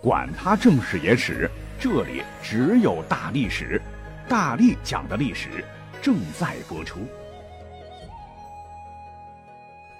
[0.00, 3.82] 管他正史野史，这里只有大历史，
[4.28, 5.64] 大力讲的历史
[6.00, 7.00] 正在播出。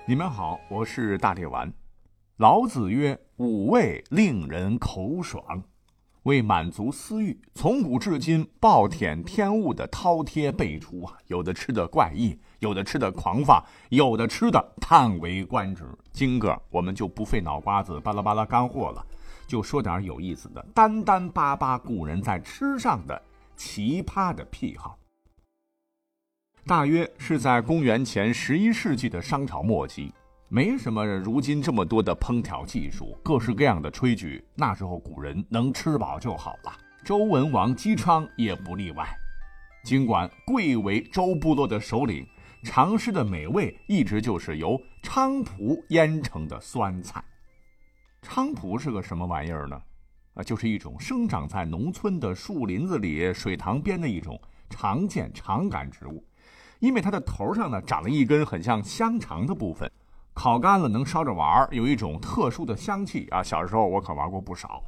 [0.06, 1.72] 你们好，我是大力丸。
[2.36, 5.64] 老子曰：“五味令人口爽。”
[6.22, 11.14] 为满足私欲，从古至今暴殄天物的饕餮辈出啊！
[11.26, 15.84] 有的吃的怪异，有的吃的狂放，有的吃的叹为观止。
[16.12, 19.04] 今个我们就不费脑瓜子巴拉巴拉干货了。
[19.48, 23.20] 就说点有意思的，单单巴巴古人在吃上的
[23.56, 24.96] 奇葩的癖好。
[26.66, 30.12] 大约是在公元前十一世纪的商朝末期，
[30.48, 34.44] 没什么如今这么多的烹调技术，各式各样的炊具。
[34.54, 36.72] 那时候古人能吃饱就好了。
[37.02, 39.08] 周文王姬昌也不例外。
[39.82, 42.26] 尽管贵为周部落的首领，
[42.64, 47.24] 尝试的美味一直就是由菖蒲腌成的酸菜。
[48.28, 49.80] 菖蒲是个什么玩意儿呢？
[50.34, 56.22] 啊，就是一种生长在农村的树林子里、水塘边的一种常见长杆植物。
[56.78, 59.90] 因为它的头上呢长了一根很像香肠的部分，
[60.34, 63.42] 烤干了能烧着玩儿，有一种特殊的香气啊。
[63.42, 64.84] 小时候我可玩过不少。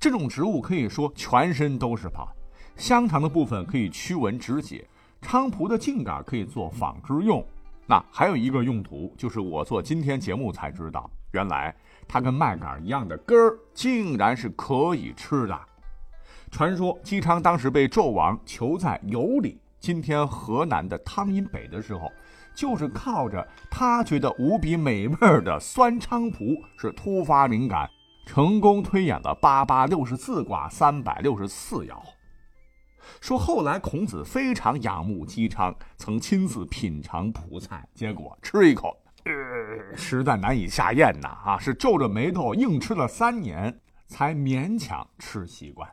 [0.00, 2.34] 这种植物可以说全身都是宝，
[2.76, 4.84] 香肠的部分可以驱蚊止血，
[5.22, 7.46] 菖蒲的茎杆可以做纺织用。
[7.86, 11.72] 那还有一个用途，就是我做今天节目才知道，原来。
[12.08, 15.58] 它跟麦秆一样的根儿，竟然是可以吃的。
[16.50, 22.12] 传说姬昌当时被纣王囚在羑里（今天河南的汤阴北）的时候，
[22.54, 27.88] 就是靠着他觉得无比美味的酸菖蒲，是突发灵感，
[28.26, 31.96] 成功推演了八八六十四卦三百六十四爻。
[33.20, 39.01] 说后来孔子非常仰慕姬昌，曾亲自品尝蒲菜，结果吃一口。
[39.96, 41.28] 实在难以下咽呐！
[41.44, 45.88] 啊，是皱着眉头硬吃了三年，才勉强吃习惯。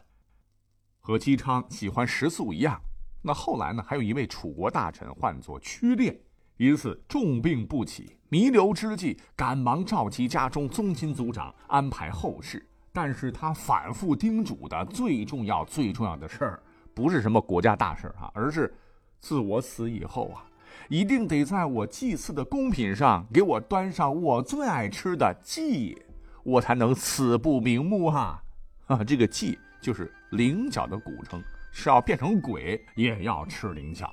[1.00, 2.80] 和姬昌喜欢食素一样，
[3.22, 3.84] 那后来呢？
[3.86, 6.22] 还有一位楚国大臣唤作屈烈，
[6.58, 12.66] 一次重病不起，弥留之际，赶忙召集家中宗亲族长安排后事。
[12.92, 16.64] 但是他反复叮嘱的最重要、最重要的事儿，
[16.94, 18.74] 不是什么国家大事啊，而是
[19.20, 20.46] 自我死以后啊。
[20.88, 26.02] 一定得在我祭祀的贡品上给我端上我最爱吃的祭，
[26.44, 28.42] 我才能死不瞑目哈！
[28.88, 34.12] 啊， 这个祭就是菱角的古称，是要变成鬼也要吃菱角。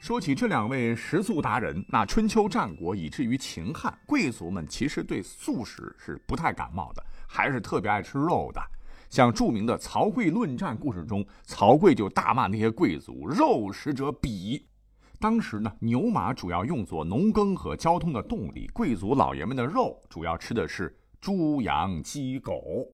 [0.00, 8.60] 说起这两位食素达人，那春秋战国以至于秦汉，贵族们其实对素食是不太感冒的，还是特别爱吃肉的。
[9.08, 14.60] 像著名的曹刿论战故事中，曹刿就大骂那些贵族：“肉食者鄙。”
[15.18, 22.86] 当时呢，牛马主要用作农耕和交通的动力，贵族老爷们的肉主要吃的是猪、羊、鸡、狗，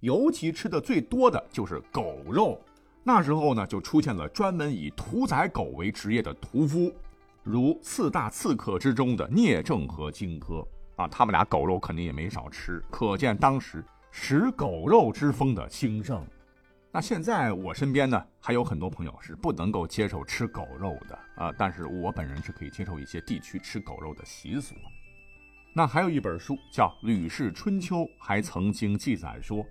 [0.00, 2.60] 尤其吃的最多的就是狗肉。
[3.02, 6.92] 那时候呢，就出现了专门以屠宰狗为职业的屠夫，
[7.42, 10.66] 如四大刺客之中的聂政和荆轲
[10.96, 16.22] 啊，他们俩狗肉肯定也没少吃，可见当时食狗肉之风的兴盛。
[16.90, 24.74] 那现在我身边呢，还有很多朋友是不能够接受吃狗肉的啊，但是我本人是可以接受一些地区吃狗肉的习俗。
[25.74, 29.64] 那还有一本书叫《吕氏春秋》，还曾经记载说：“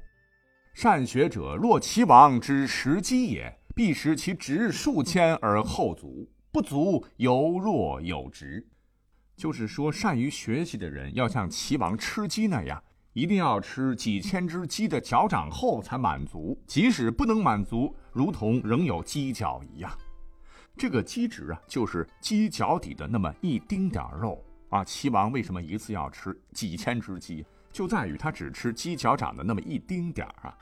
[0.73, 8.65] 善学者若其王之食鸡也，必食其直数千而后足，不足犹若有直。”
[9.35, 12.81] 就是说，善于学习的人要像齐王吃鸡那样。
[13.17, 19.91] 一定要吃几千只鸡的脚掌后才满足，即使不能满足，如同仍有鸡脚一样。
[20.77, 24.83] 这个鸡指啊，就是鸡脚底的那么一丁点儿肉啊。
[24.83, 27.43] 齐王为什么一次要吃几千只鸡？
[27.71, 30.55] 就在于他只吃鸡脚掌的那么一丁点儿啊。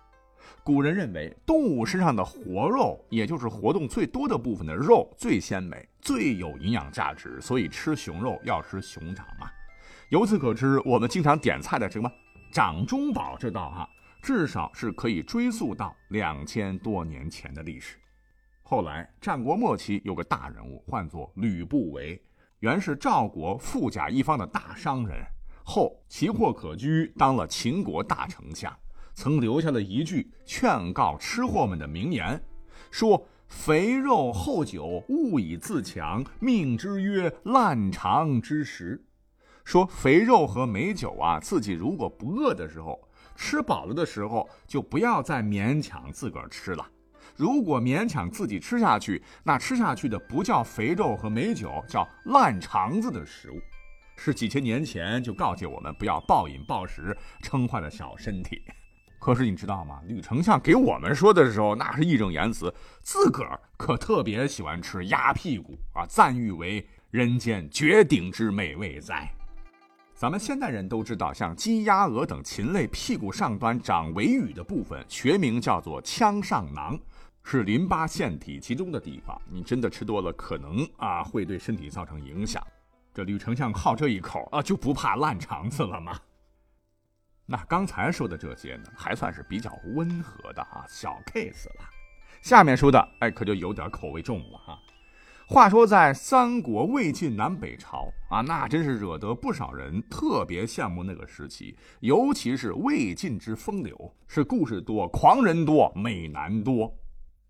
[0.64, 9.50] 古人认为，动物身上的活肉，也就是活动最多的部分的肉最鲜美，最有营养价值，所以吃熊肉要吃熊掌嘛。
[10.08, 12.10] 由此可知，我们经常点菜的什么？
[12.56, 13.90] 掌中宝这道哈，
[14.22, 17.98] 至少是可以追溯到两千多年前的历史。
[18.64, 22.18] 后来战国末期有个大人物，唤作吕不韦，
[22.60, 25.22] 原是赵国富甲一方的大商人，
[25.66, 28.74] 后奇货可居，当了秦国大丞相，
[29.14, 32.42] 曾留下了一句劝告吃货们的名言，
[32.90, 39.04] 说：“肥肉厚酒，勿以自强，命之曰烂肠之食。”
[39.66, 42.98] 说肥肉和美酒啊，自己如果不饿的时候，
[43.36, 46.88] 吃饱了的时候，就不要再勉强自个儿吃了。
[47.36, 53.60] 如果勉强自己吃下去，那吃下去的不叫肥肉和美酒，叫烂肠子的食物。
[54.16, 58.62] 是几千年前就告诫我们不要暴饮暴食，撑坏了小身体。
[59.20, 60.00] 可是你知道吗？
[60.06, 69.28] 吕丞相给我们说的时候，那是义正言辞，自个儿可特别喜欢吃鸭屁股啊，赞誉为人间绝顶之美味哉。
[70.16, 76.98] 咱们现代人都知道，像鸡、鸭、鹅等禽类屁股上端长尾羽的部分，学名叫做腔上囊，
[77.44, 79.38] 是淋巴腺体集中的地方。
[79.52, 82.66] 你真的吃多了，可能啊会对身体造成影响。
[83.14, 86.18] 这吕丞相好这一口啊，就不怕烂肠子了吗？
[87.46, 91.86] 那刚才说的这些呢，还算是比较温和的啊，小 case 了。
[92.42, 94.80] 下面说的，哎，可就有点口味重了哈。
[95.48, 106.92] 话说在三国、魏晋南北朝啊，那真是惹得不少人特别羡慕那个时期，尤其是魏晋之风流，是故事多、狂人多、美男多。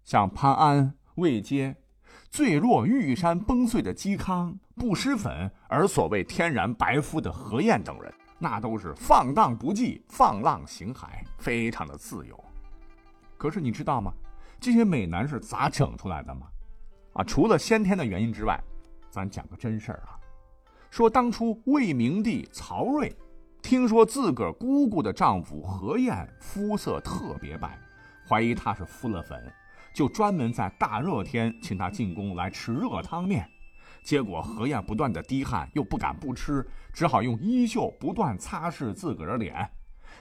[0.04, 1.74] 像潘安、魏阶，
[2.30, 8.14] 最若玉山崩碎的嵇康，不施粉而所谓天然白肤的何晏等人。
[8.38, 11.08] 那都是放荡不羁、放浪形骸，
[11.38, 12.38] 非常的自由。
[13.38, 14.14] 可是你知道吗？
[14.60, 16.48] 这些美男是咋整出来的吗？
[17.16, 18.62] 啊，除了先天的原因之外，
[19.10, 20.20] 咱讲个真事儿啊。
[20.90, 23.16] 说当初魏明帝曹睿，
[23.62, 27.80] 听说自个儿姑姑的丈夫何晏肤色特别白，
[28.28, 29.50] 怀疑他是敷了粉，
[29.94, 33.50] 就专门在大热天请他进宫来吃热汤面。
[34.04, 39.68] 结果何晏不断的滴汗，又不敢不吃，只好用衣袖不断擦拭自个儿的脸。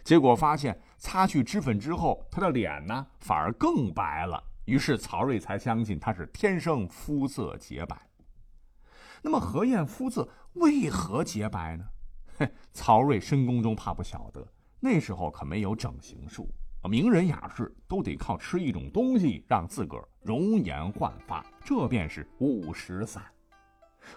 [0.05, 4.41] 结果发现擦去脂粉之后，他的脸呢反而更白了。
[4.65, 7.97] 于是曹睿才相信他是天生肤色洁白。
[9.23, 11.85] 那么何晏肤色为何洁白呢？
[12.37, 14.47] 嘿，曹睿深宫中怕不晓得，
[14.81, 16.49] 那时候可没有整形术，
[16.91, 23.23] 名人雅士都得靠吃一种东西让自个儿容颜焕发，这便是五石散。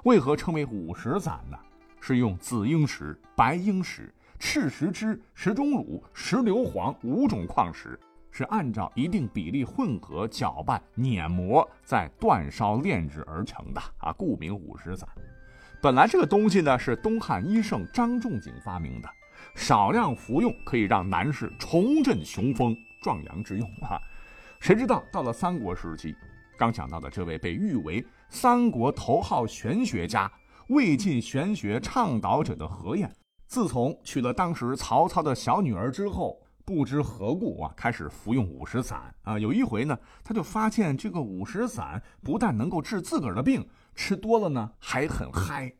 [0.03, 1.57] 为何称为五石散呢？
[1.99, 7.99] 是用紫英石、白英石、赤石脂、石钟乳、石硫磺五种矿石，
[8.37, 15.09] 是按照一定比例混合搅拌碾磨，再煅烧炼制而成的啊，故名五石散。
[15.81, 19.09] 本来这个东西呢是东汉医圣张仲景发明的，
[19.55, 23.97] 少量服用可以让男士重振雄风、壮阳之用啊。
[24.59, 26.15] 谁知道到了三国时期，
[26.59, 28.05] 刚讲到的这位被誉为。
[28.29, 30.31] 三国头号玄学家、
[30.67, 33.11] 魏晋玄学倡导者的何晏，
[33.47, 36.37] 自从娶了当时曹操的小女儿之后，
[36.67, 39.39] 不知何故啊，开始服用五石散啊。
[39.39, 43.65] 有一回呢，他就发现这个五石散不但能够治自个儿的病，
[43.95, 45.73] 吃多了呢还很嗨。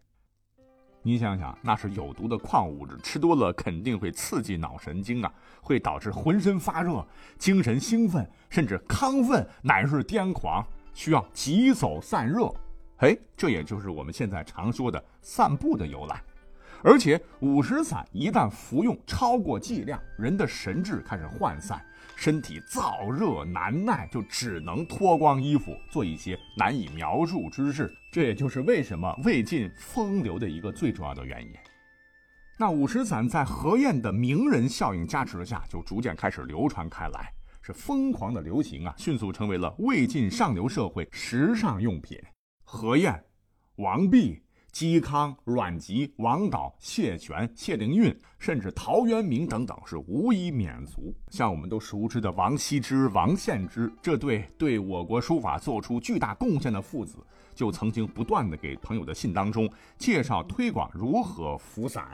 [1.02, 5.30] 你想想，那是有毒的矿物质，吃多了肯定会刺激脑神经啊，
[5.62, 7.06] 会导致浑身发热、
[7.38, 10.66] 精神兴奋，甚至亢奋乃至癫狂。
[10.94, 12.50] 需要急走散热，
[13.00, 16.24] 哎，这也就是我们现在常说的散步的由来。
[16.84, 21.84] 而且五石散一旦服用超过剂量，人的神志开始涣散，
[22.16, 27.92] 身体燥热难耐，就只能脱光衣服做一些难以描述之事。
[28.12, 31.52] 这也就是为什么魏晋风流的一个最重要的原因。
[32.60, 37.32] 那五石散在何晏的名人效应加持下，就逐渐开始流传开来。
[37.62, 42.18] 是疯狂的流行啊，迅速成为了魏晋上流社会时尚用品。
[42.64, 43.22] 何晏、
[43.76, 44.42] 王弼、
[44.78, 51.12] 嵇康、阮籍、王导、谢玄、谢灵运，甚至陶渊明等等，是无一免俗。
[51.32, 57.18] 像我们都熟知的王羲之、王献之这对对我国书法做出巨大贡献的父子，
[57.56, 62.08] 就曾经不断的给朋友的信当中介绍推广如何服散。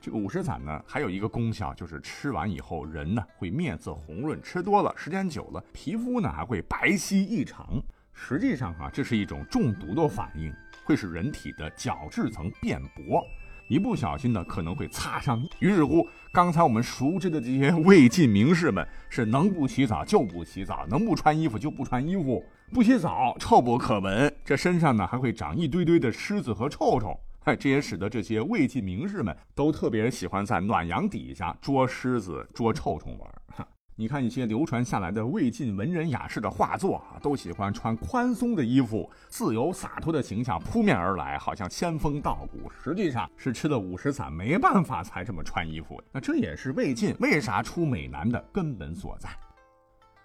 [0.00, 7.82] 这个五石散呢，还有一个功效，就是吃完以后人呢会面色红润，吃多了时间久了，皮肤呢还会白皙异常。
[8.18, 10.50] 实际上哈，这是一种中毒的反应，
[10.86, 13.26] 会使人体的角质层变薄，
[13.66, 15.44] 一不小心呢可能会擦伤。
[15.58, 27.18] 于是乎，刚才我们熟知的这些魏晋名士们，是能不洗澡就不洗澡，能不穿衣服就不穿衣服，不洗澡臭不可闻，这身上呢还会长一堆堆的虱子和臭虫。
[27.42, 33.66] 哎，这也使得这些魏晋名士们都特别喜欢在暖阳底下捉虱子、捉臭虫玩。
[33.98, 42.70] 你看一些流传下来的魏晋文人雅士的画作啊，都喜欢穿宽松的衣服，自由洒脱的形象扑面而来，好像仙风道骨。
[42.70, 45.98] 实际上是吃了五石散没办法才这么穿衣服。
[46.12, 49.30] 那这也是魏晋为啥出美男的根本所在。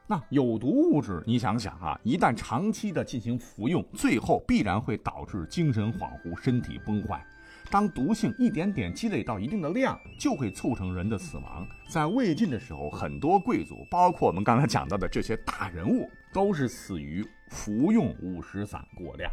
[0.06, 7.26] 那有毒物质，你想想啊，一旦长期的进行服用，最后必然会导致精神恍惚、身体崩坏。
[7.72, 11.66] 当毒性一点点积累到一定的量，就会促成人的死亡。
[11.90, 19.32] 在魏晋的时候，很多贵族，包括我们刚才讲到的这些大人物，都是死于服用五石散过量。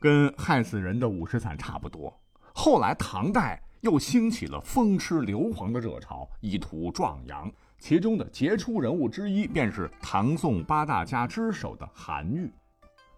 [0.00, 2.12] 跟害死人的五石散差不多。
[2.52, 7.48] 后来唐代又兴起了风吃硫磺的热潮，以图壮阳。
[7.78, 12.50] 其中的杰出人物之一，便是唐宋八大家之首的韩愈。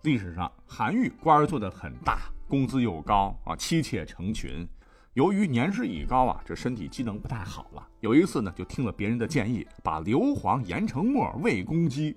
[0.03, 2.19] 历史上，韩愈官儿做得很大，
[2.53, 4.69] 工资又高啊，妻妾成群。
[5.15, 7.89] 由于年事已高啊，这身体机能不太好了。
[8.01, 12.15] 有一次呢，就听了别人的建议，把硫磺研成末喂公鸡，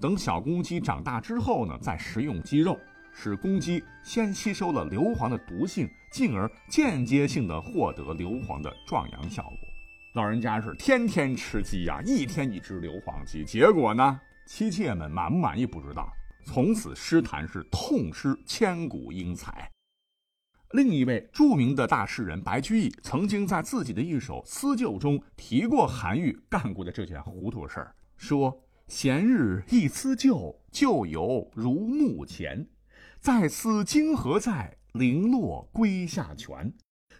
[0.00, 2.76] 等小公鸡长大之后呢，再食用鸡肉。
[3.12, 9.56] 使公鸡先吸收了硫磺的毒性，进而间接性的获得硫磺的壮阳效果。
[10.14, 13.44] 老人家是天天吃鸡呀，一天一只硫磺鸡。
[13.44, 16.12] 结果呢，妻妾们满不满意不知道，
[16.44, 19.70] 从此诗坛是痛失千古英才。
[20.72, 32.66] 另一位著名的大诗人白居易，曾经在自己的一首思旧中提过韩愈干过的这件糊涂事儿，说：“闲日一思旧，旧游如目前。”
[33.20, 34.76] 再思今何在？
[34.92, 36.72] 零落归下泉。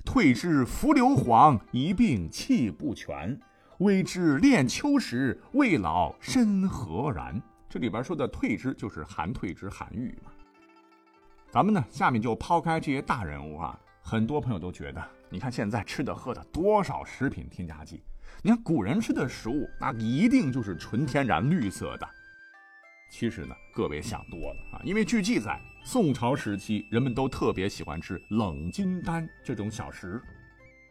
[0.04, 3.38] 退之伏硫磺，一病气不全。
[3.78, 7.40] 未知恋秋时，未老身何然？
[7.68, 10.30] 这里边说的退之，就是韩退之韩愈嘛。
[11.56, 18.02] 咱们呢，下面就抛开这些大人物啊，很多朋友都觉得，你看现在吃的喝的多少食品添加剂？
[18.42, 22.06] 你看古人吃的食物，那一定就是纯天然绿色的。
[23.10, 24.82] 其实呢，各位想多了啊！
[24.84, 30.22] 因为据记载，宋朝时期人们都特别喜欢吃冷金丹这种小食，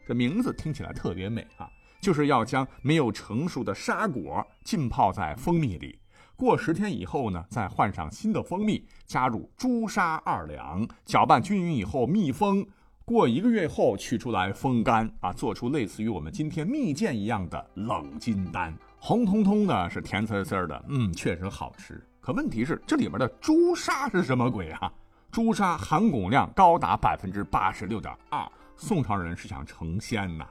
[0.04, 1.70] 这名字听起来特别美啊！
[2.00, 5.96] 就是要将没有成熟的沙果浸泡在蜂蜜里，
[6.36, 12.66] 过十天以后呢，再换上新的蜂蜜，加入朱砂二两，搅拌均匀以后密封，
[13.06, 18.76] 过一个月后取出来风干啊，做出类似于我们今天蜜饯一样的冷金丹。
[18.98, 22.06] 红彤彤的，是甜丝丝的，嗯，确实好吃。
[22.20, 24.92] 可问题是，这里面的朱砂是什么鬼啊？
[25.30, 30.46] 朱砂含汞量高达百分之八十六点二，宋朝人是想成仙呐。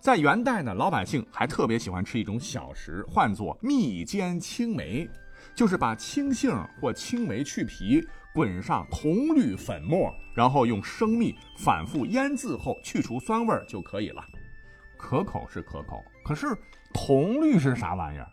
[0.00, 5.08] 在元代呢，老百姓还特别喜欢吃一种小食，唤作蜜煎青梅，
[5.54, 6.50] 就是把青杏
[6.80, 14.24] 或青梅去皮，滚上铜绿粉末，然后用生蜜反复腌制后去除酸味就可以了。
[14.96, 16.46] 可口是可口，可是。
[16.94, 18.26] 铜绿是啥玩意儿？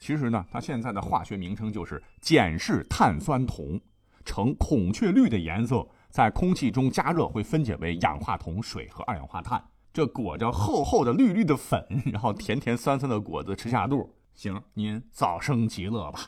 [0.00, 3.80] 其实呢，它现在的化学名称就是碱式碳酸铜，
[4.24, 9.62] 呈孔雀绿的颜色，在空气中加热会分解为氧化铜、水和二氧化碳。
[9.98, 16.20] 这裹着厚厚的绿绿的粉，然后甜甜酸酸的果子吃下肚，行，您早生极乐吧。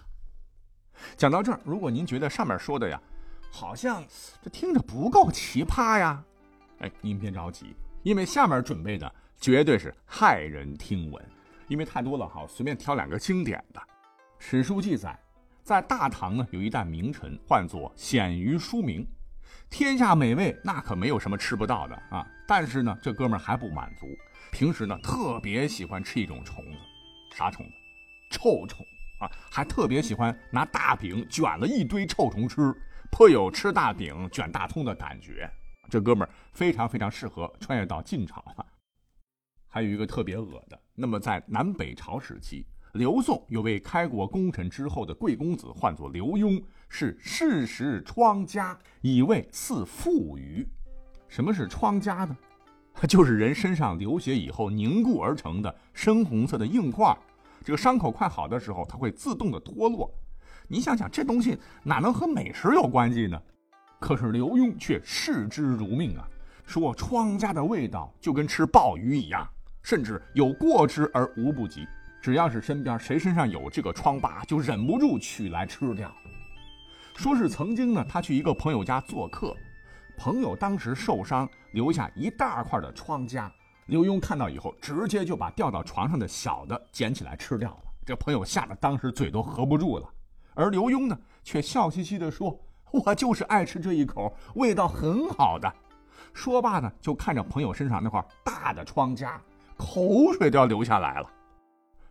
[1.17, 3.01] 讲到这儿，如果您觉得上面说的呀，
[3.49, 4.03] 好像
[4.43, 6.21] 这听着不够奇葩呀，
[6.81, 11.25] 哎，您别着急，因为下面准备的绝对是骇人听闻。
[11.69, 13.81] 因为太多了哈，随便挑两个经典的。
[14.41, 15.17] 史书记载，
[15.63, 19.07] 在大唐呢，有一代名臣，唤作鲜于书名。
[19.71, 22.27] 天下美味，那可没有什么吃不到的啊。
[22.47, 24.07] 但是呢，这哥们儿还不满足，
[24.51, 26.79] 平时呢特别喜欢吃一种虫子，
[27.37, 27.73] 啥虫子？
[28.33, 28.85] 臭虫
[29.21, 29.31] 啊！
[29.51, 32.75] 还特别喜欢拿大饼卷了一堆臭虫吃，
[33.11, 35.51] 颇有吃大饼卷大葱的感觉。
[35.89, 38.65] 这哥们儿非常非常适合穿越到晋朝啊。
[39.69, 50.67] 还有一个特别恶的，那么在南北朝时期，刘宋有位开国功臣之后的贵公子，唤作刘墉，是世时疮痂，以为似负鱼。
[51.29, 52.37] 什么是疮痂呢？
[53.07, 57.17] 就是人身上流血以后凝固而成的深红色的硬块，
[57.65, 60.13] 这个伤口快好的时候，它会自动的脱落。
[60.67, 63.41] 你想想，这东西哪能和美食有关系呢？
[64.01, 66.29] 可是刘墉却视之如命啊，
[66.67, 69.49] 说疮痂的味道就跟吃鲍鱼一样。
[69.83, 71.87] 甚至有过之而无不及，
[72.21, 76.13] 只要是身边谁身上有这个疮疤，就忍不住取来吃掉。
[77.17, 79.57] 说是曾经呢，他去一个朋友家做客，
[80.17, 83.51] 朋友当时受伤，留下一大块的疮痂。
[83.87, 87.83] 刘墉看到以后，直接就把掉到床上的小的捡起来吃掉了。
[88.07, 90.09] 这朋友吓得当时嘴都合不住了，
[90.55, 92.59] 而刘墉呢，却笑嘻嘻地说
[92.93, 95.73] ：“我就是爱吃这一口，味道很好的。”
[96.33, 99.33] 说罢呢，就看着朋友身上那块大的疮痂。
[99.77, 101.31] 口水都要流下来了，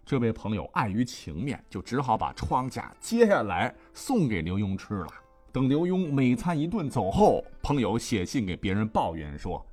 [0.09, 5.07] 这位朋友碍于情面，就只好把疮痂接下来送给刘墉吃了。
[5.51, 9.63] 等刘墉每餐一顿走后，朋友写信给别人抱怨说：“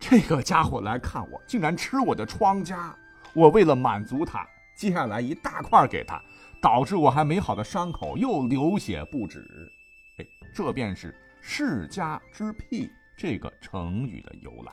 [0.00, 2.94] 这个家伙来看我，竟然吃我的疮痂。
[3.34, 6.18] 我为了满足他，接下来一大块给他，
[6.62, 9.46] 导致我还没好的伤口又流血不止。”
[10.16, 10.24] 哎，
[10.54, 14.72] 这便是“世家之癖”这个成语的由来。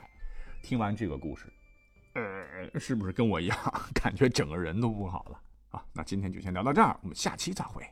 [0.63, 1.51] 听完这个故事。
[2.13, 3.57] 呃，是不是跟我一样，
[3.93, 5.39] 感觉整个人都不好了
[5.69, 5.83] 啊？
[5.93, 7.85] 那今天就先聊到这儿，我们下期再会。